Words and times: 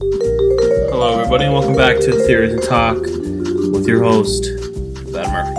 Hello, 0.00 1.18
everybody, 1.18 1.46
and 1.46 1.52
welcome 1.52 1.74
back 1.74 1.98
to 1.98 2.12
Theories 2.24 2.52
and 2.52 2.62
Talk 2.62 3.00
with 3.00 3.84
your 3.88 4.00
host, 4.00 4.44
Ben 5.12 5.28
Murphy. 5.32 5.54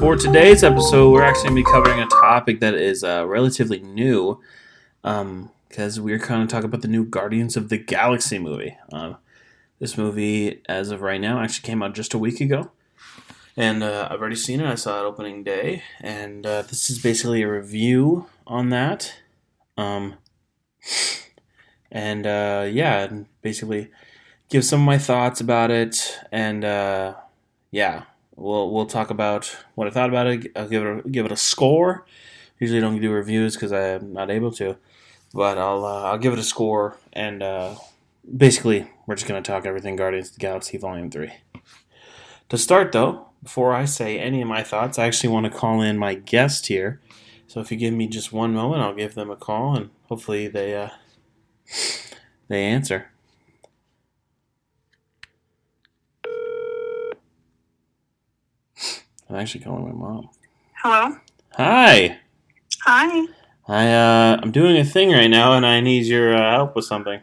For 0.00 0.16
today's 0.16 0.64
episode, 0.64 1.12
we're 1.12 1.22
actually 1.22 1.50
going 1.50 1.56
to 1.56 1.62
be 1.62 1.70
covering 1.70 2.00
a 2.00 2.06
topic 2.06 2.58
that 2.58 2.74
is 2.74 3.04
uh, 3.04 3.24
relatively 3.28 3.78
new 3.78 4.40
because 5.02 6.00
we're 6.00 6.18
kind 6.18 6.42
of 6.42 6.48
talking 6.48 6.64
about 6.64 6.82
the 6.82 6.88
new 6.88 7.04
Guardians 7.04 7.56
of 7.56 7.68
the 7.68 7.78
Galaxy 7.78 8.40
movie. 8.40 8.76
Uh, 8.92 9.14
this 9.78 9.96
movie, 9.96 10.60
as 10.68 10.90
of 10.90 11.02
right 11.02 11.20
now, 11.20 11.40
actually 11.40 11.68
came 11.68 11.84
out 11.84 11.94
just 11.94 12.14
a 12.14 12.18
week 12.18 12.40
ago. 12.40 12.72
And 13.56 13.82
uh, 13.82 14.08
I've 14.10 14.20
already 14.20 14.36
seen 14.36 14.60
it. 14.60 14.66
I 14.66 14.76
saw 14.76 15.00
it 15.00 15.04
opening 15.04 15.44
day. 15.44 15.82
And 16.00 16.46
uh, 16.46 16.62
this 16.62 16.88
is 16.88 16.98
basically 16.98 17.42
a 17.42 17.50
review 17.50 18.26
on 18.46 18.70
that. 18.70 19.14
Um, 19.76 20.14
and 21.90 22.26
uh, 22.26 22.66
yeah, 22.70 23.08
basically 23.42 23.90
give 24.48 24.64
some 24.64 24.80
of 24.80 24.86
my 24.86 24.98
thoughts 24.98 25.40
about 25.40 25.70
it. 25.70 26.18
And 26.30 26.64
uh, 26.64 27.14
yeah, 27.70 28.04
we'll 28.36 28.70
we'll 28.70 28.86
talk 28.86 29.10
about 29.10 29.56
what 29.74 29.86
I 29.86 29.90
thought 29.90 30.08
about 30.08 30.26
it. 30.26 30.52
I'll 30.56 30.68
give 30.68 30.84
it 30.84 31.06
a, 31.06 31.08
give 31.08 31.26
it 31.26 31.32
a 31.32 31.36
score. 31.36 32.06
Usually 32.58 32.80
don't 32.80 33.00
do 33.00 33.10
reviews 33.10 33.56
because 33.56 33.72
I'm 33.72 34.12
not 34.12 34.30
able 34.30 34.52
to, 34.52 34.76
but 35.34 35.58
I'll 35.58 35.84
uh, 35.84 36.02
I'll 36.04 36.18
give 36.18 36.32
it 36.32 36.38
a 36.38 36.44
score. 36.44 36.96
And 37.12 37.42
uh, 37.42 37.74
basically, 38.36 38.88
we're 39.06 39.16
just 39.16 39.26
gonna 39.26 39.42
talk 39.42 39.66
everything 39.66 39.96
Guardians 39.96 40.28
of 40.28 40.34
the 40.34 40.40
Galaxy 40.40 40.78
Volume 40.78 41.10
Three. 41.10 41.32
To 42.52 42.58
start 42.58 42.92
though, 42.92 43.28
before 43.42 43.72
I 43.72 43.86
say 43.86 44.18
any 44.18 44.42
of 44.42 44.46
my 44.46 44.62
thoughts, 44.62 44.98
I 44.98 45.06
actually 45.06 45.30
want 45.30 45.50
to 45.50 45.58
call 45.58 45.80
in 45.80 45.96
my 45.96 46.12
guest 46.12 46.66
here. 46.66 47.00
So 47.46 47.60
if 47.60 47.72
you 47.72 47.78
give 47.78 47.94
me 47.94 48.06
just 48.06 48.30
one 48.30 48.52
moment, 48.52 48.82
I'll 48.82 48.94
give 48.94 49.14
them 49.14 49.30
a 49.30 49.36
call 49.36 49.74
and 49.74 49.88
hopefully 50.10 50.48
they 50.48 50.76
uh, 50.76 50.90
they 52.48 52.62
answer. 52.64 53.10
I'm 59.30 59.36
actually 59.36 59.64
calling 59.64 59.84
my 59.86 59.92
mom. 59.92 60.28
Hello. 60.74 61.16
Hi. 61.52 62.18
Hi. 62.82 63.28
I 63.66 63.92
uh, 63.94 64.40
I'm 64.42 64.52
doing 64.52 64.76
a 64.76 64.84
thing 64.84 65.10
right 65.10 65.28
now, 65.28 65.54
and 65.54 65.64
I 65.64 65.80
need 65.80 66.04
your 66.04 66.36
uh, 66.36 66.50
help 66.50 66.76
with 66.76 66.84
something. 66.84 67.20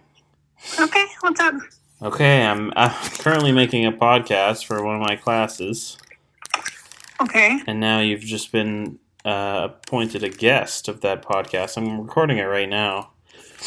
Okay, 0.80 1.05
what's 1.21 1.39
up? 1.39 1.53
Okay, 2.02 2.45
I'm, 2.45 2.72
I'm 2.75 2.92
currently 3.19 3.52
making 3.52 3.86
a 3.86 3.92
podcast 3.92 4.66
for 4.66 4.81
one 4.83 4.95
of 4.95 5.02
my 5.02 5.16
classes, 5.17 5.97
Okay. 7.22 7.59
and 7.67 7.80
now 7.81 8.00
you've 8.00 8.22
just 8.22 8.52
been 8.53 9.00
uh, 9.25 9.67
appointed 9.72 10.23
a 10.23 10.30
guest 10.30 10.88
of 10.88 11.02
that 11.02 11.22
podcast. 11.22 11.75
I'm 11.77 12.00
recording 12.00 12.38
it 12.38 12.44
right 12.44 12.70
now, 12.70 13.11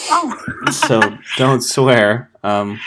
Oh. 0.09 0.39
so 0.71 1.19
don't 1.37 1.61
swear. 1.61 2.31
Um, 2.43 2.81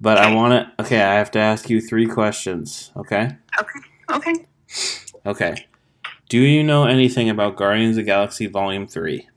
but 0.00 0.16
I 0.16 0.32
want 0.34 0.52
to. 0.78 0.82
Okay, 0.84 1.02
I 1.02 1.14
have 1.16 1.30
to 1.32 1.38
ask 1.38 1.68
you 1.68 1.80
three 1.82 2.06
questions. 2.06 2.90
Okay. 2.96 3.36
okay. 3.60 3.80
Okay. 4.10 4.34
Okay. 5.26 5.66
Do 6.30 6.38
you 6.38 6.62
know 6.62 6.86
anything 6.86 7.28
about 7.28 7.56
Guardians 7.56 7.96
of 7.98 8.04
the 8.04 8.06
Galaxy 8.10 8.46
Volume 8.46 8.86
Three? 8.86 9.28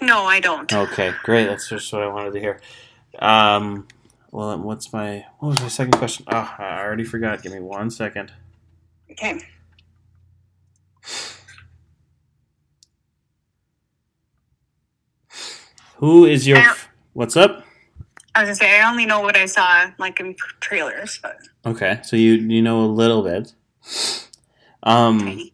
No, 0.00 0.24
I 0.24 0.40
don't. 0.40 0.72
Okay, 0.72 1.12
great. 1.22 1.46
That's 1.46 1.68
just 1.68 1.92
what 1.92 2.02
I 2.02 2.06
wanted 2.08 2.32
to 2.34 2.40
hear. 2.40 2.60
Um, 3.18 3.86
well, 4.30 4.58
what's 4.58 4.92
my 4.92 5.24
what 5.38 5.48
was 5.50 5.60
my 5.62 5.68
second 5.68 5.92
question? 5.92 6.24
Oh, 6.28 6.54
I 6.58 6.80
already 6.80 7.04
forgot. 7.04 7.42
Give 7.42 7.52
me 7.52 7.60
one 7.60 7.90
second. 7.90 8.32
Okay. 9.10 9.40
Who 15.96 16.24
is 16.24 16.46
your? 16.46 16.58
F- 16.58 16.88
What's 17.12 17.36
up? 17.36 17.64
I 18.34 18.40
was 18.40 18.48
gonna 18.48 18.56
say 18.56 18.80
I 18.80 18.90
only 18.90 19.06
know 19.06 19.20
what 19.20 19.36
I 19.36 19.46
saw 19.46 19.90
like 19.98 20.18
in 20.18 20.34
trailers, 20.60 21.20
but 21.22 21.38
Okay, 21.64 22.00
so 22.02 22.16
you 22.16 22.32
you 22.34 22.60
know 22.62 22.84
a 22.84 22.86
little 22.86 23.22
bit. 23.22 23.54
Um, 24.82 25.20
tiny. 25.20 25.52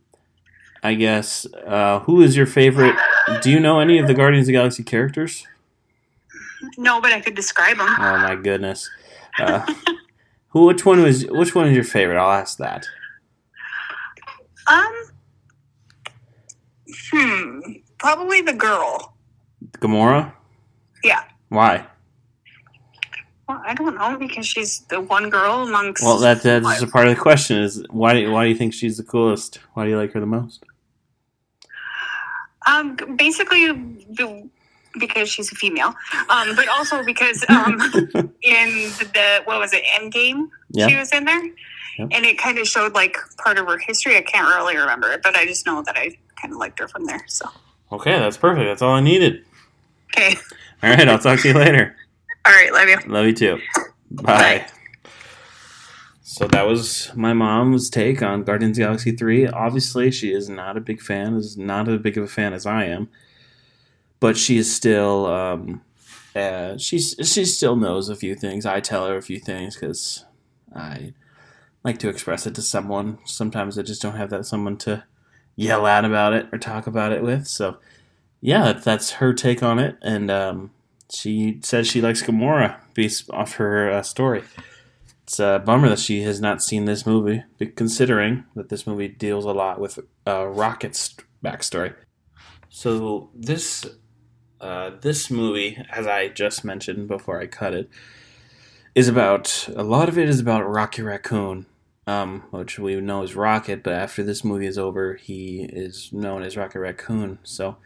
I 0.83 0.95
guess. 0.95 1.47
Uh, 1.67 2.01
who 2.01 2.23
is 2.23 2.37
your 2.37 2.47
favorite? 2.47 2.97
Do 3.43 3.51
you 3.51 3.61
know 3.61 3.81
any 3.81 3.99
of 3.99 4.07
the 4.07 4.15
Guardians 4.15 4.45
of 4.45 4.47
the 4.47 4.53
Galaxy 4.55 4.83
characters? 4.83 5.47
No, 6.79 7.01
but 7.01 7.13
I 7.13 7.21
could 7.21 7.35
describe 7.35 7.77
them. 7.79 7.89
Oh 7.89 8.19
my 8.19 8.35
goodness. 8.37 8.89
Uh, 9.39 9.65
who? 10.49 10.67
Which 10.67 10.85
one 10.85 11.03
was? 11.03 11.27
Which 11.27 11.55
one 11.55 11.69
is 11.69 11.75
your 11.75 11.85
favorite? 11.85 12.19
I'll 12.21 12.31
ask 12.33 12.59
that. 12.59 12.87
Um. 14.67 14.93
Hmm. 17.13 17.61
Probably 17.99 18.41
the 18.41 18.53
girl. 18.53 19.15
Gamora. 19.79 20.33
Yeah. 21.05 21.23
Why? 21.49 21.87
Well, 23.49 23.61
I 23.65 23.75
don't 23.75 23.97
know 23.97 24.17
because 24.17 24.47
she's 24.47 24.81
the 24.89 25.01
one 25.01 25.29
girl 25.29 25.63
amongst. 25.67 26.03
Well, 26.05 26.19
that 26.19 26.43
that's 26.43 26.65
just 26.67 26.83
a 26.83 26.87
part 26.87 27.09
of 27.09 27.15
the 27.17 27.21
question. 27.21 27.59
Is 27.59 27.85
why? 27.91 28.15
do- 28.15 28.31
Why 28.33 28.45
do 28.45 28.51
you 28.51 28.57
think 28.57 28.75
she's 28.75 28.97
the 28.97 29.03
coolest? 29.03 29.57
Why 29.75 29.85
do 29.85 29.91
you 29.91 29.97
like 29.99 30.13
her 30.13 30.21
the 30.21 30.27
most? 30.27 30.65
Um. 32.67 32.97
Basically, 33.17 33.67
the, 33.67 34.49
because 34.99 35.29
she's 35.31 35.51
a 35.53 35.55
female. 35.55 35.95
Um. 36.29 36.55
But 36.57 36.69
also 36.69 37.05
because 37.05 37.45
um. 37.49 37.79
in 38.43 38.91
the, 38.99 39.11
the 39.15 39.43
what 39.45 39.59
was 39.61 39.73
it 39.73 39.83
Endgame? 39.85 40.49
Yeah. 40.71 40.89
She 40.89 40.97
was 40.97 41.13
in 41.13 41.25
there, 41.25 41.43
Yep. 41.99 42.09
and 42.13 42.25
it 42.25 42.39
kind 42.39 42.59
of 42.59 42.67
showed 42.67 42.95
like 42.95 43.17
part 43.43 43.59
of 43.59 43.67
her 43.67 43.79
history. 43.79 44.17
I 44.17 44.23
can't 44.23 44.49
really 44.49 44.77
remember 44.77 45.11
it, 45.13 45.21
but 45.23 45.35
I 45.37 45.45
just 45.47 45.67
know 45.67 45.83
that 45.83 45.97
I 45.97 46.17
kind 46.41 46.53
of 46.55 46.59
liked 46.59 46.79
her 46.79 46.89
from 46.89 47.05
there. 47.07 47.25
So 47.29 47.47
Okay, 47.93 48.19
that's 48.19 48.37
perfect. 48.37 48.67
That's 48.67 48.83
all 48.83 48.93
I 48.95 49.01
needed. 49.01 49.45
okay, 50.17 50.37
All 50.83 50.91
right, 50.91 51.09
I'll 51.09 51.19
talk 51.19 51.41
to 51.41 51.49
you 51.49 51.55
later. 51.55 51.95
all 52.47 52.53
right, 52.53 52.73
love 52.73 52.89
you. 52.89 52.99
Love 53.13 53.27
you 53.27 53.33
too. 53.35 53.61
Bye. 54.11 54.67
So 56.23 56.47
that 56.47 56.67
was 56.67 57.11
my 57.17 57.33
mom's 57.33 57.91
take 57.91 58.23
on 58.23 58.45
Guardians 58.45 58.79
of 58.79 58.83
the 58.83 58.87
Galaxy 58.87 59.11
3. 59.17 59.49
Obviously, 59.49 60.11
she 60.13 60.33
is 60.33 60.49
not 60.49 60.77
a 60.77 60.81
big 60.81 61.01
fan, 61.01 61.35
is 61.35 61.57
not 61.59 61.89
as 61.89 62.01
big 62.01 62.17
of 62.17 62.25
a 62.25 62.29
fan 62.29 62.53
as 62.53 62.65
I 62.67 62.85
am. 62.85 63.09
But 64.21 64.37
she 64.37 64.59
is 64.59 64.75
still 64.75 65.27
um 65.27 65.83
uh, 66.35 66.77
she's 66.77 67.17
she 67.25 67.45
still 67.45 67.77
knows 67.77 68.09
a 68.09 68.17
few 68.17 68.35
things. 68.35 68.65
I 68.65 68.81
tell 68.81 69.07
her 69.07 69.17
a 69.17 69.23
few 69.23 69.39
things 69.39 69.77
cuz 69.77 70.25
I 70.75 71.15
like 71.83 71.99
to 71.99 72.09
express 72.09 72.47
it 72.47 72.55
to 72.55 72.63
someone. 72.63 73.19
Sometimes 73.25 73.79
I 73.79 73.83
just 73.83 74.03
don't 74.03 74.17
have 74.17 74.31
that 74.31 74.47
someone 74.47 74.77
to 74.79 75.05
yell 75.57 75.87
at 75.87 76.05
about 76.05 76.33
it 76.35 76.49
or 76.53 76.59
talk 76.59 76.87
about 76.87 77.13
it 77.13 77.23
with. 77.23 77.47
So 77.47 77.79
yeah, 78.41 78.73
that's 78.73 79.13
her 79.13 79.33
take 79.33 79.63
on 79.63 79.79
it 79.79 79.97
and 80.03 80.31
um 80.31 80.71
she 81.13 81.61
says 81.63 81.87
she 81.87 82.01
likes 82.01 82.23
Gamora 82.23 82.77
based 82.95 83.31
off 83.31 83.55
her 83.55 83.91
uh, 83.91 84.03
story. 84.03 84.45
It's 85.25 85.39
a 85.39 85.63
bummer 85.65 85.89
that 85.89 85.99
she 85.99 86.23
has 86.23 86.41
not 86.41 86.63
seen 86.63 86.87
this 86.87 87.07
movie, 87.07 87.45
considering 87.77 88.45
that 88.57 88.69
this 88.69 88.87
movie 88.87 89.09
deals 89.09 89.45
a 89.45 89.53
lot 89.53 89.81
with 89.81 89.99
uh, 90.27 90.47
Rocket's 90.47 91.15
backstory. 91.45 91.95
So 92.69 93.31
this 93.35 93.87
uh, 94.61 94.91
this 95.01 95.31
movie, 95.31 95.79
as 95.91 96.07
I 96.07 96.29
just 96.29 96.65
mentioned 96.65 97.09
before 97.09 97.41
I 97.41 97.47
cut 97.47 97.75
it, 97.75 97.89
is 98.95 99.09
about 99.09 99.69
a 99.75 99.83
lot 99.83 100.09
of 100.09 100.19
it 100.19 100.29
is 100.29 100.41
about 100.41 100.69
Rocky 100.69 101.03
Raccoon, 101.03 101.67
um, 102.07 102.45
which 102.51 102.79
we 102.79 103.01
know 103.01 103.23
is 103.23 103.37
Rocket. 103.37 103.83
But 103.83 103.95
after 103.95 104.23
this 104.23 104.45
movie 104.45 104.67
is 104.67 104.79
over, 104.79 105.15
he 105.15 105.63
is 105.63 106.13
known 106.13 106.43
as 106.43 106.57
Rocket 106.57 106.81
Raccoon. 106.81 107.39
So 107.43 107.77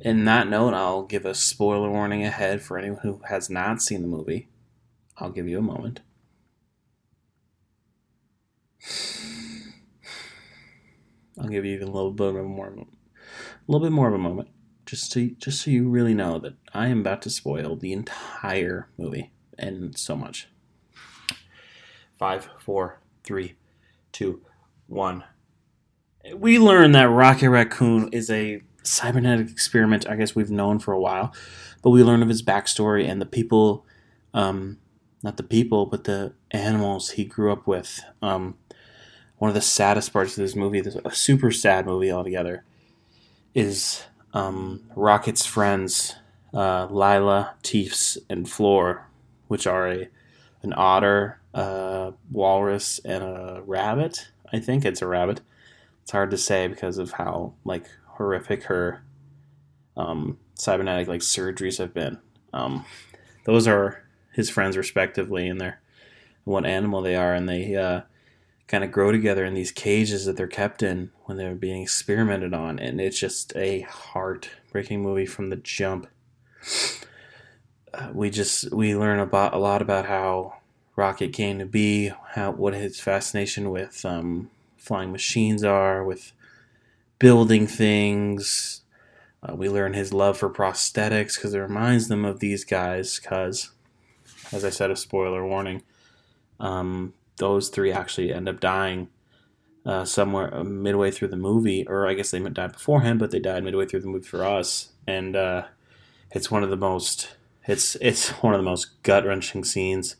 in 0.00 0.24
that 0.26 0.48
note, 0.48 0.74
I'll 0.74 1.04
give 1.04 1.24
a 1.24 1.34
spoiler 1.34 1.90
warning 1.90 2.24
ahead 2.24 2.62
for 2.62 2.78
anyone 2.78 3.00
who 3.02 3.20
has 3.28 3.48
not 3.48 3.80
seen 3.80 4.02
the 4.02 4.08
movie. 4.08 4.48
I'll 5.16 5.30
give 5.30 5.48
you 5.48 5.58
a 5.58 5.62
moment. 5.62 6.00
I'll 11.40 11.48
give 11.48 11.64
you 11.64 11.78
a 11.78 11.86
little 11.86 12.10
bit 12.10 12.34
more, 12.34 12.68
a 12.68 12.84
little 13.66 13.84
bit 13.84 13.92
more 13.92 14.08
of 14.08 14.14
a 14.14 14.18
moment, 14.18 14.48
just 14.86 15.12
to 15.12 15.30
just 15.30 15.62
so 15.62 15.70
you 15.70 15.88
really 15.88 16.14
know 16.14 16.38
that 16.38 16.54
I 16.74 16.88
am 16.88 17.00
about 17.00 17.22
to 17.22 17.30
spoil 17.30 17.76
the 17.76 17.92
entire 17.92 18.88
movie 18.98 19.32
and 19.58 19.96
so 19.96 20.16
much. 20.16 20.48
Five, 22.18 22.48
four, 22.58 23.00
three, 23.24 23.56
two, 24.12 24.42
one. 24.86 25.24
We 26.34 26.58
learn 26.58 26.92
that 26.92 27.08
Rocket 27.08 27.50
Raccoon 27.50 28.08
is 28.12 28.30
a 28.30 28.60
cybernetic 28.82 29.50
experiment. 29.50 30.08
I 30.08 30.16
guess 30.16 30.34
we've 30.34 30.50
known 30.50 30.78
for 30.78 30.92
a 30.92 31.00
while, 31.00 31.34
but 31.82 31.90
we 31.90 32.02
learn 32.02 32.22
of 32.22 32.28
his 32.28 32.42
backstory 32.42 33.08
and 33.08 33.20
the 33.20 33.26
people, 33.26 33.84
um, 34.34 34.78
not 35.22 35.36
the 35.36 35.42
people, 35.42 35.86
but 35.86 36.04
the 36.04 36.34
animals 36.52 37.10
he 37.10 37.24
grew 37.24 37.50
up 37.52 37.66
with. 37.66 38.00
Um, 38.20 38.56
one 39.38 39.48
of 39.48 39.54
the 39.54 39.60
saddest 39.60 40.12
parts 40.12 40.38
of 40.38 40.42
this 40.42 40.54
movie, 40.54 40.80
this 40.80 40.96
a 41.04 41.12
super 41.12 41.50
sad 41.50 41.86
movie 41.86 42.12
altogether, 42.12 42.64
is 43.54 44.04
um, 44.32 44.82
Rocket's 44.94 45.46
friends, 45.46 46.16
uh, 46.54 46.86
Lylla, 46.90 47.54
Teefs, 47.62 48.18
and 48.28 48.48
Floor, 48.48 49.06
which 49.48 49.66
are 49.66 49.88
a 49.88 50.08
an 50.62 50.72
otter, 50.76 51.40
a 51.54 52.12
walrus, 52.30 53.00
and 53.04 53.22
a 53.22 53.62
rabbit. 53.66 54.28
I 54.52 54.60
think 54.60 54.84
it's 54.84 55.02
a 55.02 55.06
rabbit. 55.06 55.40
it's 56.02 56.12
hard 56.12 56.30
to 56.30 56.38
say 56.38 56.68
because 56.68 56.98
of 56.98 57.12
how 57.12 57.54
like 57.64 57.86
horrific 58.06 58.64
her 58.64 59.02
um, 59.96 60.38
cybernetic 60.54 61.08
like 61.08 61.20
surgeries 61.20 61.78
have 61.78 61.92
been. 61.92 62.18
Um, 62.52 62.84
those 63.44 63.66
are 63.66 64.04
his 64.32 64.50
friends 64.50 64.76
respectively, 64.76 65.48
and 65.48 65.60
they're 65.60 65.80
what 66.44 66.66
animal 66.66 67.02
they 67.02 67.16
are, 67.16 67.34
and 67.34 67.48
they 67.48 67.74
uh, 67.76 68.02
kind 68.68 68.84
of 68.84 68.92
grow 68.92 69.12
together 69.12 69.44
in 69.44 69.54
these 69.54 69.70
cages 69.70 70.24
that 70.24 70.36
they're 70.36 70.46
kept 70.46 70.82
in 70.82 71.10
when 71.24 71.36
they're 71.36 71.54
being 71.54 71.82
experimented 71.82 72.54
on, 72.54 72.78
and 72.78 73.00
it's 73.00 73.18
just 73.18 73.54
a 73.56 73.82
heartbreaking 73.82 75.02
movie 75.02 75.26
from 75.26 75.50
the 75.50 75.56
jump. 75.56 76.06
Uh, 77.92 78.08
we 78.12 78.30
just 78.30 78.72
we 78.72 78.96
learn 78.96 79.18
about 79.18 79.52
a 79.52 79.58
lot 79.58 79.82
about 79.82 80.06
how 80.06 80.54
Rocket 80.96 81.32
came 81.32 81.58
to 81.58 81.66
be, 81.66 82.12
how 82.34 82.52
what 82.52 82.74
his 82.74 83.00
fascination 83.00 83.70
with 83.70 84.04
um, 84.04 84.50
flying 84.76 85.12
machines 85.12 85.62
are, 85.64 86.04
with 86.04 86.32
building 87.18 87.66
things. 87.66 88.82
Uh, 89.42 89.54
we 89.54 89.68
learn 89.68 89.94
his 89.94 90.12
love 90.12 90.38
for 90.38 90.48
prosthetics 90.48 91.34
because 91.34 91.52
it 91.54 91.58
reminds 91.58 92.08
them 92.08 92.24
of 92.24 92.40
these 92.40 92.64
guys. 92.64 93.18
Because, 93.18 93.70
as 94.52 94.64
I 94.64 94.70
said, 94.70 94.90
a 94.90 94.96
spoiler 94.96 95.46
warning, 95.46 95.82
um, 96.60 97.14
those 97.42 97.68
three 97.70 97.90
actually 97.90 98.32
end 98.32 98.48
up 98.48 98.60
dying 98.60 99.08
uh, 99.84 100.04
somewhere 100.04 100.54
uh, 100.54 100.62
midway 100.62 101.10
through 101.10 101.26
the 101.26 101.36
movie, 101.36 101.84
or 101.88 102.06
I 102.06 102.14
guess 102.14 102.30
they 102.30 102.38
died 102.38 102.72
beforehand, 102.72 103.18
but 103.18 103.32
they 103.32 103.40
died 103.40 103.64
midway 103.64 103.84
through 103.84 104.02
the 104.02 104.06
movie 104.06 104.28
for 104.28 104.44
us, 104.44 104.92
and 105.08 105.34
uh, 105.34 105.64
it's 106.30 106.52
one 106.52 106.62
of 106.62 106.70
the 106.70 106.76
most 106.76 107.34
it's 107.66 107.96
it's 107.96 108.28
one 108.42 108.54
of 108.54 108.60
the 108.60 108.70
most 108.70 109.02
gut 109.02 109.26
wrenching 109.26 109.64
scenes. 109.64 110.14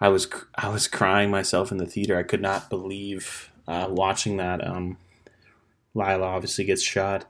I 0.00 0.08
was 0.08 0.28
I 0.54 0.68
was 0.68 0.86
crying 0.86 1.30
myself 1.30 1.72
in 1.72 1.78
the 1.78 1.86
theater. 1.86 2.18
I 2.18 2.22
could 2.24 2.42
not 2.42 2.68
believe 2.68 3.50
uh, 3.66 3.86
watching 3.88 4.36
that. 4.36 4.66
Um, 4.66 4.98
Lylla 5.94 6.26
obviously 6.26 6.66
gets 6.66 6.82
shot 6.82 7.24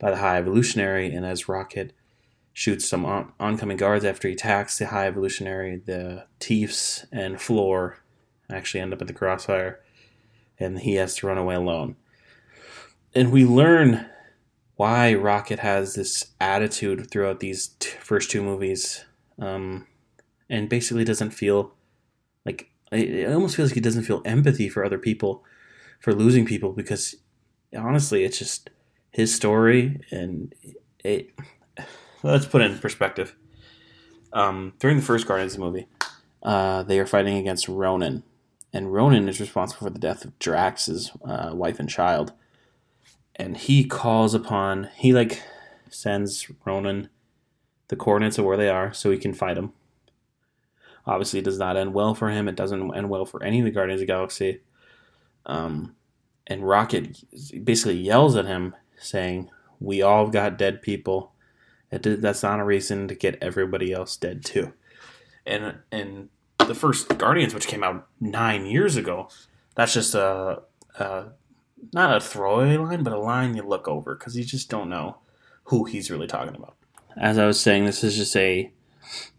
by 0.00 0.10
the 0.10 0.16
High 0.16 0.38
Evolutionary, 0.38 1.14
and 1.14 1.24
as 1.24 1.48
Rocket 1.48 1.92
shoots 2.52 2.88
some 2.88 3.06
on- 3.06 3.32
oncoming 3.38 3.76
guards 3.76 4.04
after 4.04 4.26
he 4.26 4.34
attacks 4.34 4.78
the 4.78 4.86
High 4.86 5.06
Evolutionary, 5.06 5.76
the 5.76 6.26
Teefs 6.40 7.06
and 7.12 7.40
Floor 7.40 7.98
actually 8.50 8.80
end 8.80 8.92
up 8.92 9.00
at 9.00 9.08
the 9.08 9.12
crossfire, 9.12 9.80
and 10.58 10.80
he 10.80 10.94
has 10.94 11.16
to 11.16 11.26
run 11.26 11.38
away 11.38 11.54
alone. 11.54 11.96
And 13.14 13.32
we 13.32 13.44
learn 13.44 14.06
why 14.76 15.14
Rocket 15.14 15.60
has 15.60 15.94
this 15.94 16.32
attitude 16.40 17.10
throughout 17.10 17.40
these 17.40 17.68
t- 17.78 17.90
first 18.00 18.30
two 18.30 18.42
movies, 18.42 19.04
um, 19.38 19.86
and 20.48 20.68
basically 20.68 21.04
doesn't 21.04 21.30
feel 21.30 21.72
like 22.44 22.70
it 22.92 23.32
almost 23.32 23.56
feels 23.56 23.70
like 23.70 23.74
he 23.74 23.80
doesn't 23.80 24.04
feel 24.04 24.22
empathy 24.24 24.68
for 24.68 24.84
other 24.84 24.98
people, 24.98 25.44
for 25.98 26.14
losing 26.14 26.44
people, 26.46 26.72
because 26.72 27.16
honestly, 27.76 28.24
it's 28.24 28.38
just 28.38 28.70
his 29.10 29.34
story, 29.34 30.00
and 30.10 30.54
it 31.02 31.30
let's 32.22 32.46
put 32.46 32.62
it 32.62 32.70
in 32.70 32.78
perspective. 32.78 33.34
Um, 34.32 34.74
during 34.78 34.98
the 34.98 35.02
first 35.02 35.26
Guardians 35.26 35.56
movie, 35.56 35.86
uh, 36.42 36.82
they 36.82 37.00
are 37.00 37.06
fighting 37.06 37.38
against 37.38 37.68
Ronan, 37.68 38.22
and 38.76 38.92
Ronan 38.92 39.26
is 39.26 39.40
responsible 39.40 39.86
for 39.86 39.90
the 39.90 39.98
death 39.98 40.22
of 40.26 40.38
Drax's 40.38 41.10
uh, 41.24 41.52
wife 41.54 41.80
and 41.80 41.88
child. 41.88 42.34
And 43.34 43.56
he 43.56 43.84
calls 43.84 44.34
upon 44.34 44.90
he 44.94 45.14
like 45.14 45.42
sends 45.88 46.50
Ronan 46.62 47.08
the 47.88 47.96
coordinates 47.96 48.36
of 48.36 48.44
where 48.44 48.58
they 48.58 48.68
are 48.68 48.92
so 48.92 49.10
he 49.10 49.16
can 49.16 49.32
fight 49.32 49.54
them. 49.54 49.72
Obviously, 51.06 51.38
it 51.38 51.44
does 51.46 51.58
not 51.58 51.78
end 51.78 51.94
well 51.94 52.14
for 52.14 52.28
him. 52.28 52.48
It 52.48 52.56
doesn't 52.56 52.94
end 52.94 53.08
well 53.08 53.24
for 53.24 53.42
any 53.42 53.60
of 53.60 53.64
the 53.64 53.70
Guardians 53.70 54.02
of 54.02 54.06
the 54.06 54.12
Galaxy. 54.12 54.60
Um, 55.46 55.96
and 56.46 56.68
Rocket 56.68 57.24
basically 57.64 57.96
yells 57.96 58.36
at 58.36 58.44
him, 58.44 58.74
saying, 58.98 59.48
"We 59.80 60.02
all 60.02 60.28
got 60.28 60.58
dead 60.58 60.82
people 60.82 61.32
that's 61.90 62.42
not 62.42 62.60
a 62.60 62.64
reason 62.64 63.08
to 63.08 63.14
get 63.14 63.38
everybody 63.40 63.92
else 63.92 64.16
dead 64.16 64.44
too. 64.44 64.72
And 65.46 65.78
and 65.92 66.28
the 66.66 66.74
first 66.74 67.16
Guardians, 67.18 67.54
which 67.54 67.66
came 67.66 67.82
out 67.82 68.06
nine 68.20 68.66
years 68.66 68.96
ago, 68.96 69.28
that's 69.74 69.94
just 69.94 70.14
a, 70.14 70.62
a 70.98 71.26
not 71.92 72.16
a 72.16 72.20
throwaway 72.20 72.76
line, 72.76 73.02
but 73.02 73.12
a 73.12 73.18
line 73.18 73.54
you 73.54 73.62
look 73.62 73.88
over 73.88 74.14
because 74.14 74.36
you 74.36 74.44
just 74.44 74.68
don't 74.68 74.88
know 74.88 75.18
who 75.64 75.84
he's 75.84 76.10
really 76.10 76.26
talking 76.26 76.54
about. 76.56 76.76
As 77.16 77.38
I 77.38 77.46
was 77.46 77.60
saying, 77.60 77.84
this 77.84 78.04
is 78.04 78.16
just 78.16 78.36
a 78.36 78.70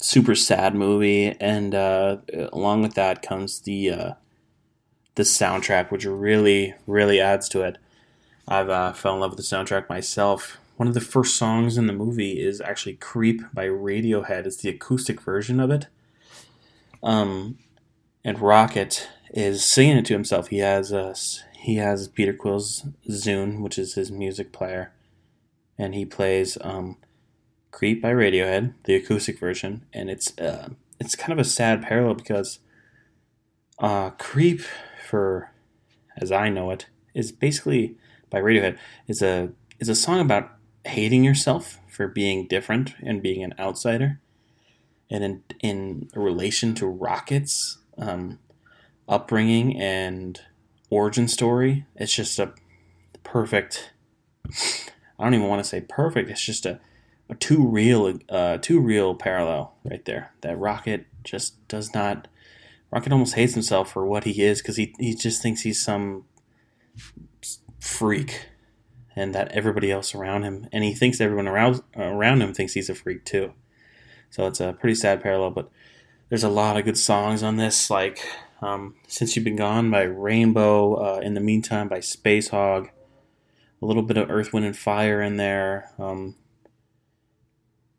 super 0.02 0.36
sad 0.36 0.76
movie, 0.76 1.36
and 1.40 1.76
uh, 1.76 2.18
along 2.54 2.82
with 2.82 2.96
that 2.96 3.22
comes 3.22 3.62
the 3.62 3.92
uh, 3.92 4.14
the 5.16 5.24
soundtrack, 5.24 5.92
which 5.92 6.06
really 6.06 6.74
really 6.86 7.20
adds 7.20 7.50
to 7.50 7.62
it. 7.62 7.78
I've 8.48 8.70
uh, 8.70 8.94
fell 8.94 9.16
in 9.16 9.20
love 9.20 9.32
with 9.32 9.38
the 9.38 9.56
soundtrack 9.56 9.90
myself 9.90 10.58
one 10.78 10.88
of 10.88 10.94
the 10.94 11.02
first 11.02 11.36
songs 11.36 11.78
in 11.78 11.88
the 11.88 11.94
movie 11.94 12.40
is 12.40 12.62
actually 12.62 12.94
"Creep" 12.94 13.42
by 13.52 13.66
Radiohead. 13.66 14.46
It's 14.46 14.58
the 14.58 14.70
acoustic 14.70 15.20
version 15.20 15.60
of 15.60 15.72
it. 15.72 15.88
Um, 17.04 17.58
and 18.24 18.40
Rocket 18.40 19.08
is 19.32 19.64
singing 19.64 19.98
it 19.98 20.06
to 20.06 20.14
himself. 20.14 20.48
He 20.48 20.60
has 20.60 20.92
a 20.92 21.16
he 21.60 21.76
has 21.78 22.08
Peter 22.08 22.34
Quill's 22.34 22.86
Zune, 23.10 23.62
which 23.62 23.78
is 23.78 23.96
his 23.96 24.12
music 24.12 24.52
player, 24.52 24.94
and 25.78 25.96
he 25.96 26.06
plays 26.06 26.58
um, 26.62 26.98
"Creep" 27.72 28.02
by 28.02 28.12
Radiohead, 28.12 28.74
the 28.86 28.96
acoustic 28.96 29.40
version, 29.40 29.86
and 29.94 30.10
it's 30.10 30.38
uh, 30.38 30.70
it's 31.00 31.16
kind 31.16 31.34
of 31.34 31.40
a 31.40 31.50
sad 31.50 31.82
parallel 31.82 32.16
because 32.16 32.60
uh, 33.80 34.12
"Creep," 34.12 34.62
for 35.08 35.52
as 36.18 36.32
I 36.32 36.50
know 36.50 36.72
it, 36.72 36.88
is 37.14 37.32
basically 37.32 37.98
by 38.30 38.40
Radiohead 38.40 38.78
is 39.08 39.22
a 39.22 39.50
is 39.80 39.90
a 39.90 39.96
song 39.96 40.20
about 40.20 40.52
hating 40.86 41.24
yourself 41.24 41.80
for 41.90 42.08
being 42.08 42.48
different 42.48 42.96
and 43.02 43.22
being 43.22 43.44
an 43.44 43.54
outsider. 43.60 44.20
And 45.10 45.24
in, 45.24 45.44
in 45.62 46.10
relation 46.14 46.76
to 46.76 46.88
Rocket's 46.88 47.78
um, 47.98 48.40
upbringing 49.08 49.80
and 49.80 50.40
origin 50.90 51.28
story, 51.28 51.86
it's 51.96 52.14
just 52.14 52.40
a 52.40 52.54
perfect. 53.24 53.94
I 55.20 55.24
don't 55.24 55.34
even 55.34 55.48
want 55.48 55.64
to 55.64 55.70
say 55.70 55.82
perfect. 55.82 56.30
It's 56.30 56.46
just 56.46 56.66
a, 56.66 56.80
a 57.30 57.36
too 57.36 57.66
real, 57.66 58.20
uh, 58.30 58.58
too 58.58 58.80
real 58.80 59.16
parallel 59.16 59.76
right 59.84 60.04
there. 60.06 60.34
That 60.42 60.58
Rocket 60.58 61.06
just 61.24 61.68
does 61.68 61.94
not. 61.94 62.28
Rocket 62.92 63.12
almost 63.12 63.36
hates 63.36 63.54
himself 63.54 63.92
for 63.92 64.06
what 64.06 64.24
he 64.24 64.42
is 64.42 64.62
because 64.62 64.78
he, 64.78 64.94
he 65.00 65.14
just 65.14 65.42
thinks 65.42 65.62
he's 65.62 65.82
some 65.82 66.26
freak 67.80 68.48
and 69.18 69.34
that 69.34 69.52
everybody 69.52 69.92
else 69.92 70.14
around 70.14 70.44
him, 70.44 70.68
and 70.72 70.84
he 70.84 70.94
thinks 70.94 71.20
everyone 71.20 71.48
around 71.48 71.82
around 71.96 72.42
him 72.42 72.54
thinks 72.54 72.74
he's 72.74 72.90
a 72.90 72.96
freak 72.96 73.26
too. 73.26 73.52
So 74.30 74.48
it's 74.48 74.60
a 74.60 74.74
pretty 74.74 74.96
sad 74.96 75.22
parallel, 75.22 75.52
but 75.52 75.70
there's 76.30 76.44
a 76.44 76.50
lot 76.50 76.78
of 76.78 76.86
good 76.86 76.98
songs 76.98 77.44
on 77.44 77.58
this, 77.58 77.90
like 77.90 78.20
um, 78.62 78.96
"Since 79.08 79.36
You've 79.36 79.46
Been 79.46 79.56
Gone" 79.56 79.90
by 79.90 80.04
Rainbow, 80.04 80.96
uh, 80.96 81.20
"In 81.20 81.34
the 81.34 81.40
Meantime" 81.40 81.88
by 81.88 82.00
Spacehog, 82.00 82.90
a 83.82 83.86
little 83.86 84.04
bit 84.04 84.18
of 84.18 84.30
Earth, 84.30 84.54
Wind, 84.54 84.66
and 84.66 84.78
Fire 84.78 85.22
in 85.22 85.38
there. 85.38 85.92
Um, 85.98 86.36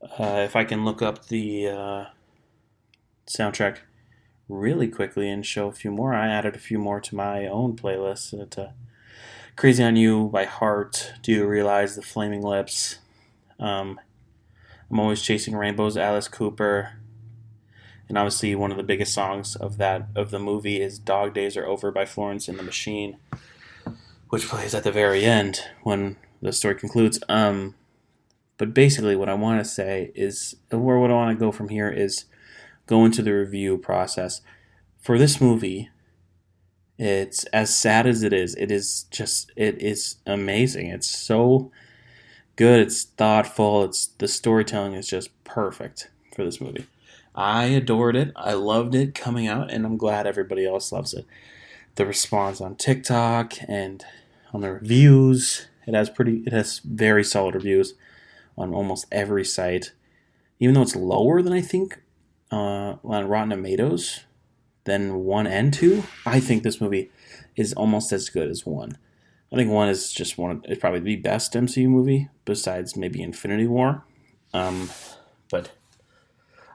uh, 0.02 0.42
if 0.44 0.54
I 0.54 0.64
can 0.64 0.84
look 0.84 1.02
up 1.02 1.26
the 1.28 1.68
uh, 1.68 2.04
soundtrack 3.26 3.78
really 4.48 4.88
quickly 4.88 5.28
and 5.28 5.44
show 5.44 5.68
a 5.68 5.72
few 5.72 5.90
more, 5.90 6.14
I 6.14 6.28
added 6.28 6.54
a 6.54 6.60
few 6.60 6.78
more 6.78 7.00
to 7.00 7.14
my 7.14 7.46
own 7.46 7.76
playlist 7.76 8.50
to 8.50 8.74
Crazy 9.58 9.82
on 9.82 9.96
You 9.96 10.28
by 10.28 10.44
Heart, 10.44 11.14
Do 11.20 11.32
You 11.32 11.44
Realize 11.44 11.96
the 11.96 12.02
Flaming 12.02 12.42
Lips? 12.42 13.00
Um, 13.58 13.98
I'm 14.90 15.00
Always 15.00 15.20
Chasing 15.20 15.54
Rainbows, 15.54 15.98
Alice 15.98 16.28
Cooper. 16.28 16.94
And 18.08 18.16
obviously, 18.16 18.54
one 18.54 18.70
of 18.70 18.78
the 18.78 18.82
biggest 18.82 19.12
songs 19.12 19.54
of 19.54 19.76
that 19.76 20.08
of 20.16 20.30
the 20.30 20.38
movie 20.38 20.80
is 20.80 20.98
"Dog 20.98 21.34
Days 21.34 21.58
Are 21.58 21.66
Over" 21.66 21.90
by 21.90 22.06
Florence 22.06 22.48
and 22.48 22.58
the 22.58 22.62
Machine, 22.62 23.18
which 24.30 24.48
plays 24.48 24.74
at 24.74 24.84
the 24.84 24.92
very 24.92 25.26
end 25.26 25.60
when 25.82 26.16
the 26.40 26.54
story 26.54 26.74
concludes. 26.74 27.18
Um, 27.28 27.74
but 28.56 28.72
basically, 28.72 29.14
what 29.14 29.28
I 29.28 29.34
want 29.34 29.62
to 29.62 29.70
say 29.70 30.10
is, 30.14 30.56
where 30.70 30.98
what 30.98 31.10
I 31.10 31.14
want 31.14 31.38
to 31.38 31.44
go 31.44 31.52
from 31.52 31.68
here 31.68 31.90
is 31.90 32.24
go 32.86 33.04
into 33.04 33.20
the 33.20 33.32
review 33.32 33.76
process 33.76 34.40
for 34.98 35.18
this 35.18 35.38
movie. 35.38 35.90
It's 36.96 37.44
as 37.46 37.76
sad 37.76 38.06
as 38.06 38.22
it 38.22 38.32
is. 38.32 38.54
It 38.54 38.70
is 38.70 39.04
just 39.10 39.52
it 39.54 39.82
is 39.82 40.16
amazing. 40.26 40.86
It's 40.86 41.08
so 41.08 41.70
good. 42.58 42.80
It's 42.80 43.04
thoughtful. 43.04 43.84
It's 43.84 44.08
the 44.18 44.26
storytelling 44.26 44.94
is 44.94 45.06
just 45.06 45.30
perfect 45.44 46.10
for 46.34 46.44
this 46.44 46.60
movie. 46.60 46.86
I 47.32 47.66
adored 47.66 48.16
it. 48.16 48.32
I 48.34 48.54
loved 48.54 48.96
it 48.96 49.14
coming 49.14 49.46
out, 49.46 49.70
and 49.70 49.86
I'm 49.86 49.96
glad 49.96 50.26
everybody 50.26 50.66
else 50.66 50.90
loves 50.90 51.14
it. 51.14 51.24
The 51.94 52.04
response 52.04 52.60
on 52.60 52.74
TikTok 52.74 53.54
and 53.68 54.04
on 54.52 54.60
the 54.60 54.72
reviews, 54.72 55.68
it 55.86 55.94
has 55.94 56.10
pretty. 56.10 56.42
It 56.46 56.52
has 56.52 56.80
very 56.80 57.22
solid 57.22 57.54
reviews 57.54 57.94
on 58.58 58.74
almost 58.74 59.06
every 59.12 59.44
site. 59.44 59.92
Even 60.58 60.74
though 60.74 60.82
it's 60.82 60.96
lower 60.96 61.40
than 61.42 61.52
I 61.52 61.60
think 61.60 62.00
uh, 62.50 62.96
on 63.04 63.28
Rotten 63.28 63.50
Tomatoes, 63.50 64.24
than 64.82 65.24
one 65.24 65.46
and 65.46 65.72
two, 65.72 66.02
I 66.26 66.40
think 66.40 66.64
this 66.64 66.80
movie 66.80 67.12
is 67.54 67.72
almost 67.74 68.10
as 68.10 68.28
good 68.28 68.50
as 68.50 68.66
one. 68.66 68.98
I 69.52 69.56
think 69.56 69.70
one 69.70 69.88
is 69.88 70.12
just 70.12 70.36
one. 70.36 70.62
It's 70.64 70.80
probably 70.80 71.00
the 71.00 71.16
best 71.16 71.54
MCU 71.54 71.88
movie 71.88 72.28
besides 72.44 72.96
maybe 72.96 73.22
Infinity 73.22 73.66
War. 73.66 74.04
Um, 74.52 74.90
but 75.50 75.72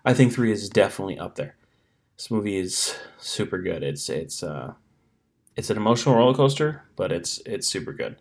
I 0.03 0.13
think 0.13 0.33
three 0.33 0.51
is 0.51 0.69
definitely 0.69 1.19
up 1.19 1.35
there. 1.35 1.55
This 2.17 2.31
movie 2.31 2.57
is 2.57 2.95
super 3.17 3.59
good. 3.59 3.83
It's 3.83 4.09
it's 4.09 4.41
uh, 4.41 4.73
it's 5.55 5.69
an 5.69 5.77
emotional 5.77 6.15
roller 6.15 6.33
coaster, 6.33 6.83
but 6.95 7.11
it's 7.11 7.41
it's 7.45 7.67
super 7.67 7.93
good. 7.93 8.17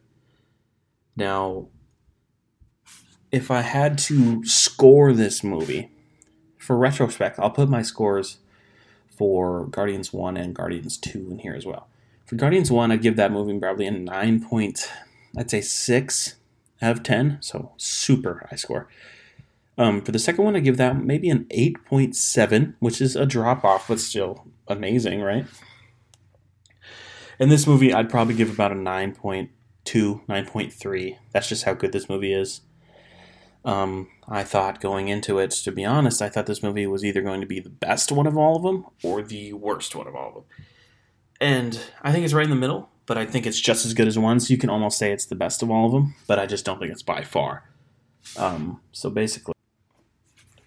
Now, 1.16 1.68
if 3.30 3.50
I 3.50 3.62
had 3.62 3.98
to 3.98 4.44
score 4.44 5.12
this 5.12 5.42
movie 5.42 5.90
for 6.58 6.76
retrospect, 6.76 7.38
I'll 7.38 7.50
put 7.50 7.68
my 7.68 7.82
scores 7.82 8.38
for 9.16 9.66
Guardians 9.66 10.12
One 10.12 10.36
and 10.36 10.54
Guardians 10.54 10.98
Two 10.98 11.28
in 11.30 11.38
here 11.38 11.54
as 11.54 11.64
well. 11.66 11.88
For 12.32 12.36
Guardians 12.36 12.70
One, 12.70 12.90
I'd 12.90 13.02
give 13.02 13.16
that 13.16 13.30
movie 13.30 13.58
probably 13.58 13.84
a 13.84 13.90
nine 13.90 14.42
point, 14.42 14.90
I'd 15.36 15.50
say 15.50 15.60
six 15.60 16.36
out 16.80 16.92
of 16.92 17.02
ten, 17.02 17.36
so 17.42 17.72
super 17.76 18.46
high 18.48 18.56
score. 18.56 18.88
Um, 19.76 20.00
for 20.00 20.12
the 20.12 20.18
second 20.18 20.42
one, 20.42 20.56
I 20.56 20.60
give 20.60 20.78
that 20.78 20.96
maybe 20.96 21.28
an 21.28 21.44
8.7, 21.50 22.72
which 22.78 23.02
is 23.02 23.16
a 23.16 23.26
drop 23.26 23.64
off, 23.64 23.88
but 23.88 24.00
still 24.00 24.46
amazing, 24.66 25.20
right? 25.20 25.44
And 27.38 27.52
this 27.52 27.66
movie, 27.66 27.92
I'd 27.92 28.08
probably 28.08 28.34
give 28.34 28.50
about 28.50 28.72
a 28.72 28.76
9.2, 28.76 29.50
9.3. 29.84 31.18
That's 31.34 31.50
just 31.50 31.64
how 31.64 31.74
good 31.74 31.92
this 31.92 32.08
movie 32.08 32.32
is. 32.32 32.62
Um, 33.62 34.08
I 34.26 34.42
thought 34.42 34.80
going 34.80 35.08
into 35.08 35.38
it, 35.38 35.50
to 35.50 35.70
be 35.70 35.84
honest, 35.84 36.22
I 36.22 36.30
thought 36.30 36.46
this 36.46 36.62
movie 36.62 36.86
was 36.86 37.04
either 37.04 37.20
going 37.20 37.42
to 37.42 37.46
be 37.46 37.60
the 37.60 37.68
best 37.68 38.10
one 38.10 38.26
of 38.26 38.38
all 38.38 38.56
of 38.56 38.62
them 38.62 38.86
or 39.02 39.20
the 39.20 39.52
worst 39.52 39.94
one 39.94 40.06
of 40.06 40.14
all 40.14 40.28
of 40.28 40.34
them. 40.36 40.44
And 41.42 41.76
I 42.02 42.12
think 42.12 42.24
it's 42.24 42.34
right 42.34 42.44
in 42.44 42.50
the 42.50 42.56
middle, 42.56 42.88
but 43.04 43.18
I 43.18 43.26
think 43.26 43.46
it's 43.46 43.60
just 43.60 43.84
as 43.84 43.94
good 43.94 44.06
as 44.06 44.16
one, 44.16 44.38
so 44.38 44.52
you 44.52 44.58
can 44.58 44.70
almost 44.70 44.96
say 44.96 45.10
it's 45.10 45.26
the 45.26 45.34
best 45.34 45.60
of 45.60 45.72
all 45.72 45.86
of 45.86 45.92
them, 45.92 46.14
but 46.28 46.38
I 46.38 46.46
just 46.46 46.64
don't 46.64 46.78
think 46.78 46.92
it's 46.92 47.02
by 47.02 47.22
far. 47.22 47.68
Um, 48.36 48.80
so 48.92 49.10
basically, 49.10 49.54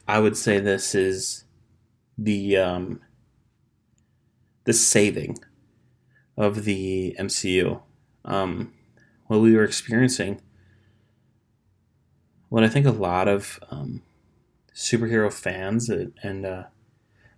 I 0.05 0.19
would 0.19 0.35
say 0.35 0.59
this 0.59 0.93
is 0.93 1.45
the 2.17 2.57
um, 2.57 2.99
the 4.65 4.73
saving 4.73 5.39
of 6.35 6.65
the 6.65 7.15
MCU. 7.17 7.81
Um, 8.25 8.73
what 9.27 9.39
we 9.39 9.55
were 9.55 9.63
experiencing, 9.63 10.41
what 12.49 12.65
I 12.65 12.67
think 12.67 12.85
a 12.85 12.91
lot 12.91 13.29
of 13.29 13.61
um, 13.71 14.01
superhero 14.73 15.31
fans 15.31 15.87
and 15.89 16.45
uh, 16.45 16.63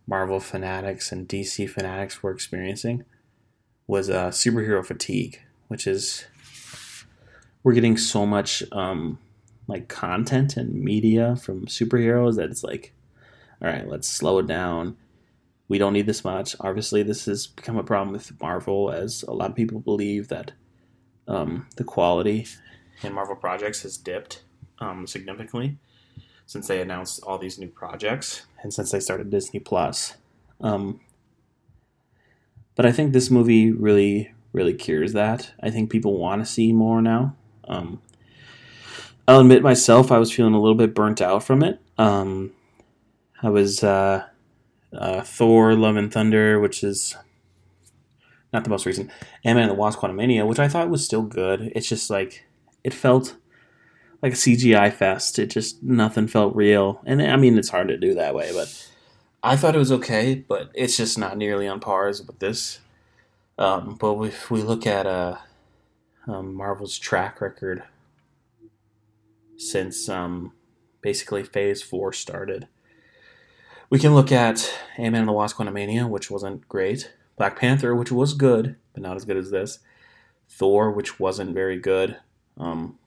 Marvel 0.07 0.39
fanatics 0.39 1.11
and 1.11 1.29
DC 1.29 1.69
fanatics 1.69 2.23
were 2.23 2.31
experiencing 2.31 3.05
was 3.87 4.09
uh, 4.09 4.29
superhero 4.29 4.85
fatigue, 4.85 5.41
which 5.69 5.87
is 5.87 6.25
we're 7.63 7.73
getting 7.73 7.97
so 7.97 8.25
much 8.25 8.63
um, 8.71 9.17
like 9.67 9.87
content 9.87 10.57
and 10.57 10.73
media 10.73 11.35
from 11.35 11.65
superheroes 11.65 12.35
that 12.35 12.49
it's 12.49 12.63
like, 12.63 12.93
all 13.61 13.69
right, 13.69 13.87
let's 13.87 14.07
slow 14.07 14.39
it 14.39 14.47
down. 14.47 14.97
We 15.69 15.77
don't 15.77 15.93
need 15.93 16.05
this 16.05 16.23
much. 16.23 16.55
Obviously, 16.59 17.03
this 17.03 17.25
has 17.25 17.47
become 17.47 17.77
a 17.77 17.83
problem 17.83 18.13
with 18.13 18.39
Marvel, 18.41 18.91
as 18.91 19.23
a 19.23 19.33
lot 19.33 19.49
of 19.49 19.55
people 19.55 19.79
believe 19.79 20.29
that 20.29 20.53
um, 21.27 21.67
the 21.75 21.83
quality 21.83 22.47
in 23.03 23.13
Marvel 23.13 23.35
projects 23.35 23.81
has 23.83 23.97
dipped 23.97 24.43
um, 24.79 25.05
significantly 25.07 25.77
since 26.45 26.67
they 26.67 26.81
announced 26.81 27.21
all 27.23 27.37
these 27.37 27.59
new 27.59 27.67
projects 27.67 28.45
and 28.63 28.73
since 28.73 28.91
they 28.91 28.99
started 28.99 29.29
Disney 29.29 29.59
Plus. 29.59 30.15
Um, 30.61 31.01
but 32.77 32.85
I 32.85 32.91
think 32.93 33.11
this 33.11 33.31
movie 33.31 33.71
really, 33.71 34.31
really 34.53 34.75
cures 34.75 35.11
that. 35.13 35.51
I 35.61 35.71
think 35.71 35.89
people 35.89 36.17
want 36.17 36.45
to 36.45 36.49
see 36.49 36.71
more 36.71 37.01
now. 37.01 37.35
Um, 37.67 38.01
I'll 39.27 39.41
admit 39.41 39.63
myself, 39.63 40.11
I 40.11 40.19
was 40.19 40.31
feeling 40.31 40.53
a 40.53 40.61
little 40.61 40.77
bit 40.77 40.93
burnt 40.93 41.19
out 41.19 41.43
from 41.43 41.63
it. 41.63 41.81
Um, 41.97 42.53
I 43.41 43.49
was 43.49 43.83
uh, 43.83 44.25
uh, 44.93 45.21
Thor: 45.21 45.73
Love 45.73 45.95
and 45.97 46.13
Thunder, 46.13 46.59
which 46.59 46.83
is 46.83 47.17
not 48.53 48.63
the 48.63 48.69
most 48.69 48.85
recent, 48.85 49.11
Ant-Man 49.43 49.69
and 49.69 49.71
the 49.71 49.75
Wasp: 49.75 49.99
Quantumania, 49.99 50.47
which 50.47 50.59
I 50.59 50.67
thought 50.67 50.89
was 50.89 51.03
still 51.03 51.23
good. 51.23 51.71
It's 51.75 51.89
just 51.89 52.09
like 52.09 52.45
it 52.83 52.93
felt 52.93 53.35
like 54.21 54.33
a 54.33 54.37
CGI 54.37 54.93
fest. 54.93 55.39
It 55.39 55.47
just 55.47 55.83
nothing 55.83 56.27
felt 56.27 56.55
real, 56.55 57.01
and 57.05 57.21
I 57.21 57.35
mean 57.37 57.57
it's 57.57 57.69
hard 57.69 57.87
to 57.87 57.97
do 57.97 58.13
that 58.13 58.35
way, 58.35 58.51
but 58.53 58.89
I 59.47 59.55
thought 59.55 59.75
it 59.75 59.79
was 59.79 59.91
okay. 59.91 60.35
But 60.35 60.71
it's 60.73 60.97
just 60.97 61.17
not 61.17 61.37
nearly 61.37 61.67
on 61.67 61.79
par 61.79 62.07
with 62.07 62.39
this. 62.39 62.79
Um, 63.57 63.95
but 63.99 64.21
if 64.23 64.51
we 64.51 64.61
look 64.61 64.85
at 64.85 65.07
uh, 65.07 65.37
um, 66.27 66.53
Marvel's 66.53 66.99
track 66.99 67.41
record 67.41 67.83
since 69.55 70.07
um, 70.07 70.53
basically 71.01 71.43
Phase 71.43 71.81
4 71.81 72.13
started. 72.13 72.67
We 73.89 73.99
can 73.99 74.13
look 74.13 74.31
at 74.31 74.71
Ant-Man 74.97 75.21
and 75.21 75.27
the 75.27 75.33
Wasp 75.33 75.57
Quantumania, 75.57 76.07
which 76.07 76.29
wasn't 76.29 76.67
great. 76.67 77.13
Black 77.37 77.57
Panther, 77.57 77.95
which 77.95 78.11
was 78.11 78.33
good, 78.33 78.75
but 78.93 79.01
not 79.01 79.15
as 79.15 79.25
good 79.25 79.37
as 79.37 79.49
this. 79.49 79.79
Thor, 80.49 80.91
which 80.91 81.19
wasn't 81.19 81.53
very 81.53 81.79
good. 81.79 82.17
Um, 82.57 82.99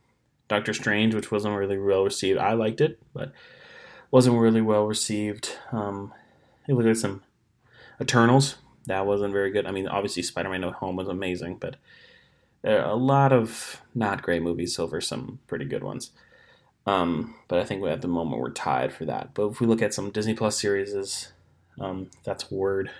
Doctor 0.49 0.73
Strange, 0.73 1.15
which 1.15 1.31
wasn't 1.31 1.57
really 1.57 1.79
well 1.79 2.05
received. 2.05 2.39
I 2.39 2.55
liked 2.55 2.81
it, 2.81 2.99
but 3.15 3.33
wasn't 4.11 4.39
really 4.39 4.61
well 4.61 4.87
received. 4.87 5.57
Um, 5.71 6.13
look 6.75 6.87
at 6.87 6.97
some 6.97 7.23
Eternals, 8.01 8.57
that 8.87 9.07
wasn't 9.07 9.33
very 9.33 9.51
good. 9.51 9.67
I 9.67 9.71
mean, 9.73 9.87
obviously 9.87 10.23
Spider-Man 10.23 10.63
No 10.63 10.73
Home 10.73 10.97
was 10.97 11.09
amazing, 11.09 11.57
but 11.59 11.77
there 12.63 12.83
are 12.83 12.91
a 12.91 12.97
lot 12.97 13.33
of 13.33 13.81
not 13.95 14.23
great 14.23 14.43
movies 14.43 14.79
over 14.79 15.01
some 15.01 15.39
pretty 15.47 15.65
good 15.65 15.85
ones. 15.85 16.11
Um, 16.87 17.35
but 17.49 17.59
I 17.59 17.65
think 17.65 17.83
we 17.83 17.91
at 17.91 18.01
the 18.01 18.09
moment 18.09 18.41
we're 18.41 18.51
tied 18.51 18.93
for 18.93 19.05
that. 19.05 19.35
But 19.35 19.49
if 19.49 19.61
we 19.61 19.67
look 19.67 19.83
at 19.83 19.95
some 19.95 20.11
Disney 20.11 20.35
Plus 20.35 20.59
series, 20.59 21.33
um, 21.79 22.11
that's 22.25 22.51
Word. 22.51 22.91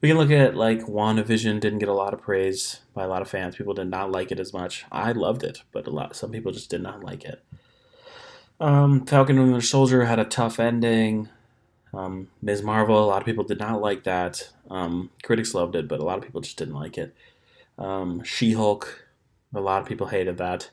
We 0.00 0.08
can 0.08 0.18
look 0.18 0.30
at 0.30 0.54
like 0.54 0.86
WandaVision 0.86 1.60
didn't 1.60 1.78
get 1.78 1.88
a 1.88 1.94
lot 1.94 2.14
of 2.14 2.22
praise 2.22 2.80
by 2.92 3.04
a 3.04 3.08
lot 3.08 3.22
of 3.22 3.28
fans. 3.28 3.56
People 3.56 3.74
did 3.74 3.88
not 3.88 4.12
like 4.12 4.30
it 4.30 4.38
as 4.38 4.52
much. 4.52 4.84
I 4.92 5.12
loved 5.12 5.42
it, 5.42 5.62
but 5.72 5.86
a 5.86 5.90
lot 5.90 6.14
some 6.14 6.30
people 6.30 6.52
just 6.52 6.70
did 6.70 6.82
not 6.82 7.02
like 7.02 7.24
it. 7.24 7.42
Um, 8.60 9.04
Falcon 9.06 9.38
and 9.38 9.46
Winter 9.46 9.66
Soldier 9.66 10.04
had 10.04 10.18
a 10.18 10.24
tough 10.24 10.60
ending. 10.60 11.28
Um, 11.96 12.28
Ms. 12.42 12.62
Marvel, 12.62 13.02
a 13.02 13.06
lot 13.06 13.22
of 13.22 13.26
people 13.26 13.44
did 13.44 13.58
not 13.58 13.80
like 13.80 14.04
that. 14.04 14.50
Um, 14.70 15.10
critics 15.22 15.54
loved 15.54 15.76
it, 15.76 15.88
but 15.88 16.00
a 16.00 16.04
lot 16.04 16.18
of 16.18 16.24
people 16.24 16.40
just 16.40 16.56
didn't 16.56 16.74
like 16.74 16.98
it. 16.98 17.14
Um, 17.78 18.22
she 18.24 18.52
Hulk, 18.52 19.06
a 19.54 19.60
lot 19.60 19.82
of 19.82 19.88
people 19.88 20.08
hated 20.08 20.38
that 20.38 20.70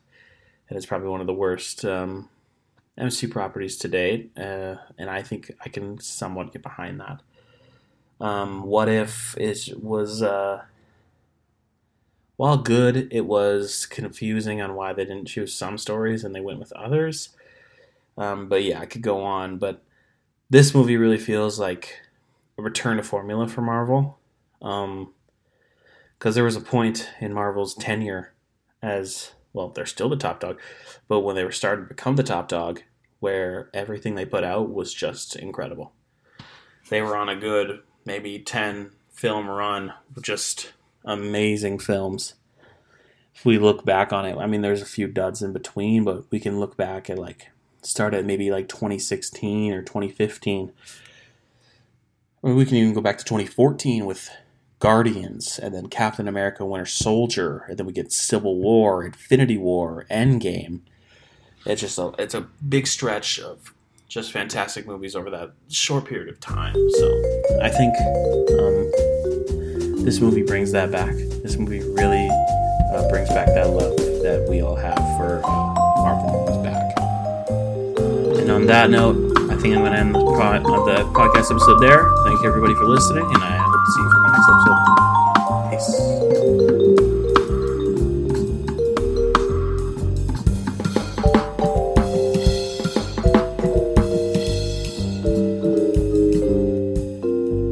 and 0.72 0.78
it's 0.78 0.86
probably 0.86 1.10
one 1.10 1.20
of 1.20 1.28
the 1.28 1.34
worst 1.34 1.84
um, 1.84 2.30
MC 2.98 3.28
properties 3.28 3.75
to 3.75 3.90
date. 3.90 4.32
Uh, 4.38 4.75
and 4.98 5.10
I 5.10 5.22
think 5.22 5.51
I 5.66 5.68
can 5.68 6.00
somewhat 6.00 6.54
get 6.54 6.63
behind 6.63 7.01
that. 7.01 7.20
Um, 8.22 8.63
what 8.63 8.88
if 8.88 9.36
it 9.38 9.84
was, 9.84 10.24
uh, 10.24 10.62
while 12.38 12.56
good, 12.56 13.10
it 13.12 13.25
was 13.25 13.86
confusing 13.86 14.62
on 14.62 14.75
why 14.75 14.94
they 14.94 15.04
didn't 15.04 15.25
choose 15.25 15.54
some 15.54 15.78
stories 15.78 16.24
and 16.24 16.34
they 16.34 16.40
went 16.40 16.60
with 16.60 16.72
others. 16.72 17.32
Um, 18.18 18.48
but 18.48 18.63
yeah, 18.63 18.80
I 18.80 18.86
could 18.86 19.01
go 19.01 19.22
on. 19.25 19.58
But 19.58 19.84
this 20.51 20.75
movie 20.75 20.98
really 20.98 21.17
feels 21.17 21.60
like 21.60 22.01
a 22.58 22.62
return 22.62 22.98
to 22.98 23.03
formula 23.03 23.48
for 23.48 23.62
Marvel. 23.62 24.20
Because 24.60 24.84
um, 24.84 25.13
there 26.20 26.43
was 26.43 26.58
a 26.58 26.62
point 26.62 27.10
in 27.20 27.34
Marvel's 27.34 27.74
tenure 27.74 28.34
as 28.84 29.31
well, 29.53 29.70
they're 29.70 29.86
still 29.86 30.10
the 30.10 30.15
top 30.15 30.39
dog, 30.39 30.60
but 31.08 31.22
when 31.22 31.36
they 31.36 31.43
were 31.43 31.51
starting 31.51 31.86
to 31.86 31.93
become 31.93 32.15
the 32.15 32.24
top 32.24 32.48
dog, 32.48 32.81
where 33.20 33.70
everything 33.74 34.15
they 34.15 34.25
put 34.25 34.43
out 34.43 34.74
was 34.74 34.93
just 34.93 35.36
incredible. 35.36 35.93
They 36.89 37.01
were 37.01 37.15
on 37.15 37.29
a 37.29 37.36
good 37.36 37.81
maybe 38.05 38.39
10 38.39 38.91
film 39.12 39.48
run, 39.48 39.93
just 40.22 40.74
amazing 41.05 41.79
films. 41.79 42.34
If 43.34 43.46
we 43.46 43.58
look 43.58 43.86
back 43.86 44.12
on 44.12 44.25
it, 44.25 44.38
I 44.38 44.48
mean, 44.48 44.62
there's 44.62 44.81
a 44.81 44.86
few 44.86 45.08
duds 45.08 45.41
in 45.41 45.53
between, 45.53 46.03
but 46.03 46.25
we 46.29 46.39
can 46.39 46.60
look 46.60 46.75
back 46.75 47.10
at 47.10 47.20
like, 47.20 47.50
start 47.82 48.14
at 48.14 48.26
maybe 48.26 48.52
like 48.52 48.68
2016 48.68 49.74
or 49.74 49.82
2015. 49.82 50.72
I 52.44 52.48
mean, 52.48 52.56
we 52.56 52.66
can 52.66 52.78
even 52.78 52.94
go 52.94 53.02
back 53.02 53.18
to 53.20 53.24
2014 53.24 54.06
with 54.06 54.30
Guardians, 54.80 55.60
and 55.60 55.76
then 55.76 55.88
Captain 55.88 56.28
America 56.28 56.66
Winter 56.66 56.88
Soldier, 56.88 57.66
and 57.70 57.78
then 57.78 57.86
we 57.86 57.94
get 57.94 58.12
Civil 58.12 58.58
War, 58.58 59.06
Infinity 59.06 59.58
War, 59.58 60.08
Endgame. 60.10 60.80
It's 61.68 61.82
just 61.82 62.00
a 62.00 62.14
it's 62.18 62.34
a 62.34 62.42
big 62.68 62.88
stretch 62.88 63.40
of 63.40 63.76
just 64.10 64.32
fantastic 64.32 64.88
movies 64.88 65.16
over 65.16 65.30
that 65.30 65.52
short 65.70 66.06
period 66.06 66.30
of 66.30 66.40
time. 66.40 66.74
So 66.74 67.22
I 67.62 67.70
think 67.70 67.96
um, 68.60 70.04
this 70.04 70.20
movie 70.20 70.44
brings 70.44 70.72
that 70.72 70.92
back. 70.92 71.14
This 71.14 71.58
movie 71.58 71.82
really 71.82 72.28
uh, 72.92 73.08
brings 73.08 73.30
back 73.30 73.48
that 73.48 73.70
love 73.70 73.96
that 74.24 74.48
we 74.50 74.62
all 74.62 74.76
have 74.76 74.98
for 75.16 75.42
uh, 75.46 75.74
Marvel 76.02 76.44
movies 76.46 76.58
back. 76.64 77.00
On 78.51 78.65
that 78.67 78.89
note, 78.89 79.15
I 79.50 79.55
think 79.55 79.75
I'm 79.75 79.81
going 79.81 79.93
to 79.93 79.98
end 79.98 80.13
the, 80.13 80.20
pod- 80.20 80.65
uh, 80.65 80.84
the 80.86 81.03
podcast 81.13 81.50
episode 81.51 81.79
there. 81.79 82.03
Thank 82.25 82.41
you 82.43 82.50
everybody 82.50 82.75
for 82.75 82.86
listening, 82.86 83.24
and 83.24 83.38
I 83.38 83.61